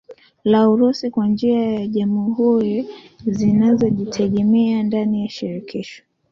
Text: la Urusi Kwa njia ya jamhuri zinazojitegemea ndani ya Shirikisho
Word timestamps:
la 0.43 0.69
Urusi 0.69 1.09
Kwa 1.09 1.27
njia 1.27 1.59
ya 1.69 1.87
jamhuri 1.87 2.87
zinazojitegemea 3.25 4.83
ndani 4.83 5.21
ya 5.21 5.29
Shirikisho 5.29 6.03